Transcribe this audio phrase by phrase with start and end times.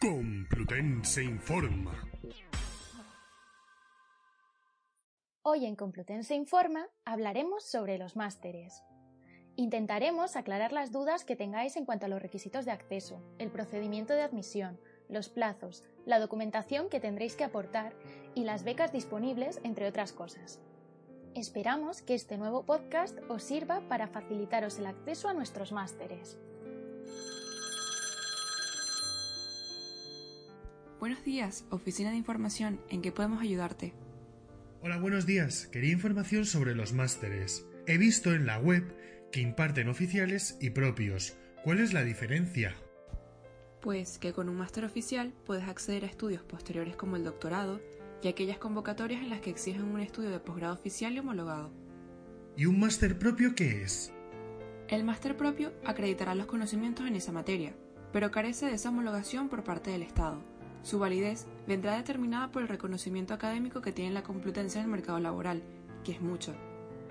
[0.00, 2.08] Complutense informa.
[5.42, 8.84] Hoy en Complutense Informa hablaremos sobre los másteres.
[9.56, 14.12] Intentaremos aclarar las dudas que tengáis en cuanto a los requisitos de acceso, el procedimiento
[14.12, 17.92] de admisión, los plazos, la documentación que tendréis que aportar
[18.36, 20.60] y las becas disponibles, entre otras cosas.
[21.34, 26.38] Esperamos que este nuevo podcast os sirva para facilitaros el acceso a nuestros másteres.
[31.00, 33.94] Buenos días, Oficina de Información, ¿en qué podemos ayudarte?
[34.82, 35.68] Hola, buenos días.
[35.68, 37.64] Quería información sobre los másteres.
[37.86, 38.96] He visto en la web
[39.30, 41.36] que imparten oficiales y propios.
[41.62, 42.74] ¿Cuál es la diferencia?
[43.80, 47.80] Pues que con un máster oficial puedes acceder a estudios posteriores como el doctorado
[48.20, 51.70] y aquellas convocatorias en las que exigen un estudio de posgrado oficial y homologado.
[52.56, 54.12] ¿Y un máster propio qué es?
[54.88, 57.76] El máster propio acreditará los conocimientos en esa materia,
[58.12, 60.42] pero carece de esa homologación por parte del Estado
[60.82, 65.18] su validez vendrá determinada por el reconocimiento académico que tiene la Complutense en el mercado
[65.18, 65.62] laboral,
[66.04, 66.54] que es mucho.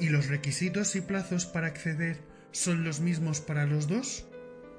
[0.00, 2.18] ¿Y los requisitos y plazos para acceder
[2.50, 4.26] son los mismos para los dos?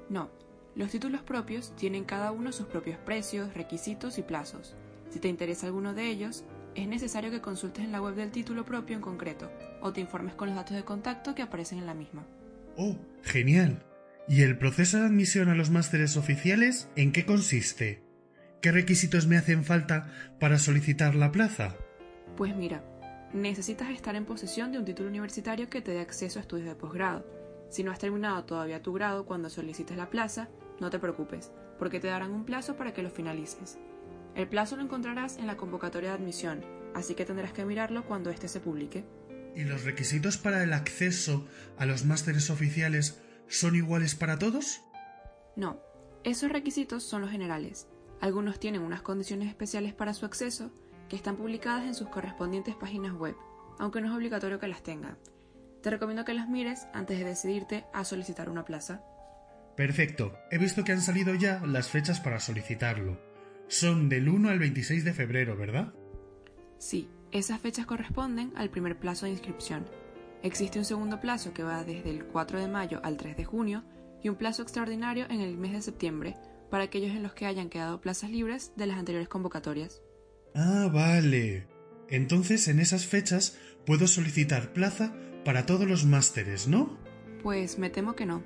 [0.08, 0.30] No,
[0.76, 4.74] los títulos propios tienen cada uno sus propios precios, requisitos y plazos.
[5.10, 8.64] Si te interesa alguno de ellos, es necesario que consultes en la web del título
[8.64, 11.94] propio en concreto o te informes con los datos de contacto que aparecen en la
[11.94, 12.26] misma.
[12.76, 13.84] ¡Oh, genial!
[14.26, 18.03] ¿Y el proceso de admisión a los másteres oficiales en qué consiste?
[18.64, 21.76] ¿Qué requisitos me hacen falta para solicitar la plaza?
[22.34, 22.82] Pues mira,
[23.34, 26.74] necesitas estar en posesión de un título universitario que te dé acceso a estudios de
[26.74, 27.26] posgrado.
[27.68, 30.48] Si no has terminado todavía tu grado cuando solicites la plaza,
[30.80, 33.76] no te preocupes, porque te darán un plazo para que lo finalices.
[34.34, 38.30] El plazo lo encontrarás en la convocatoria de admisión, así que tendrás que mirarlo cuando
[38.30, 39.04] éste se publique.
[39.54, 41.46] ¿Y los requisitos para el acceso
[41.76, 44.80] a los másteres oficiales son iguales para todos?
[45.54, 45.82] No,
[46.24, 47.88] esos requisitos son los generales.
[48.20, 50.70] Algunos tienen unas condiciones especiales para su acceso
[51.08, 53.36] que están publicadas en sus correspondientes páginas web,
[53.78, 55.18] aunque no es obligatorio que las tengan.
[55.82, 59.02] Te recomiendo que las mires antes de decidirte a solicitar una plaza.
[59.76, 63.20] Perfecto, he visto que han salido ya las fechas para solicitarlo.
[63.68, 65.92] Son del 1 al 26 de febrero, ¿verdad?
[66.78, 69.84] Sí, esas fechas corresponden al primer plazo de inscripción.
[70.42, 73.82] Existe un segundo plazo que va desde el 4 de mayo al 3 de junio
[74.22, 76.36] y un plazo extraordinario en el mes de septiembre
[76.74, 80.02] para aquellos en los que hayan quedado plazas libres de las anteriores convocatorias.
[80.56, 81.68] Ah, vale.
[82.08, 85.14] Entonces en esas fechas puedo solicitar plaza
[85.44, 86.98] para todos los másteres, ¿no?
[87.44, 88.42] Pues me temo que no.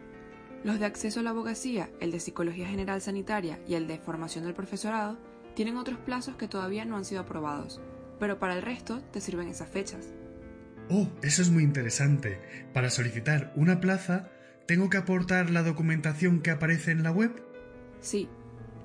[0.62, 4.45] Los de acceso a la abogacía, el de Psicología General Sanitaria y el de Formación
[4.45, 5.19] del Profesorado
[5.55, 7.81] tienen otros plazos que todavía no han sido aprobados,
[8.21, 10.12] pero para el resto te sirven esas fechas.
[10.91, 12.43] Oh, eso es muy interesante.
[12.75, 14.28] Para solicitar una plaza,
[14.66, 17.47] ¿tengo que aportar la documentación que aparece en la web?
[18.00, 18.28] Sí,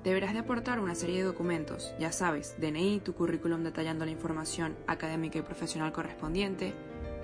[0.02, 4.76] deberás de aportar una serie de documentos, ya sabes, DNI, tu currículum detallando la información
[4.86, 6.74] académica y profesional correspondiente,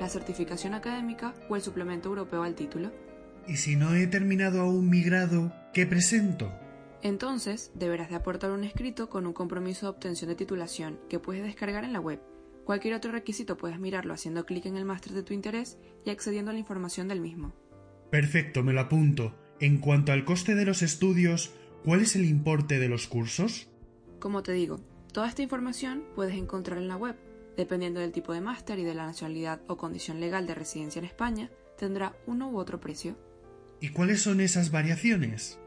[0.01, 2.91] la certificación académica o el suplemento europeo al título.
[3.47, 6.53] ¿Y si no he terminado aún mi grado, qué presento?
[7.03, 11.43] Entonces, deberás de aportar un escrito con un compromiso de obtención de titulación que puedes
[11.43, 12.21] descargar en la web.
[12.65, 16.51] Cualquier otro requisito puedes mirarlo haciendo clic en el máster de tu interés y accediendo
[16.51, 17.55] a la información del mismo.
[18.11, 19.35] Perfecto, me lo apunto.
[19.61, 21.55] En cuanto al coste de los estudios,
[21.85, 23.67] ¿Cuál es el importe de los cursos?
[24.19, 24.81] Como te digo,
[25.13, 27.17] toda esta información puedes encontrar en la web.
[27.57, 31.07] Dependiendo del tipo de máster y de la nacionalidad o condición legal de residencia en
[31.07, 33.17] España, tendrá uno u otro precio.
[33.81, 35.59] ¿Y cuáles son esas variaciones?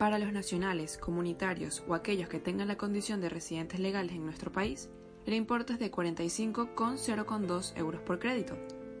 [0.00, 4.50] Para los nacionales, comunitarios o aquellos que tengan la condición de residentes legales en nuestro
[4.50, 4.90] país,
[5.26, 8.56] el importe es de 45,0,2 euros por crédito.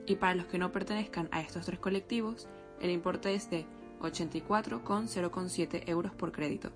[0.06, 2.46] Y para los que no pertenezcan a estos tres colectivos,
[2.80, 3.66] el importe es de
[4.02, 6.72] 84,07 euros por crédito.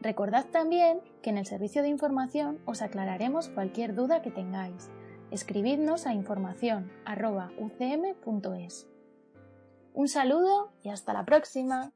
[0.00, 4.90] Recordad también que en el servicio de información os aclararemos cualquier duda que tengáis.
[5.30, 8.86] Escribidnos a información.ucm.es.
[9.94, 11.92] Un saludo y hasta la próxima.